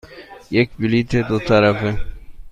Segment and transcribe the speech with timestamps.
[0.51, 1.97] یک بلیط دو طرفه.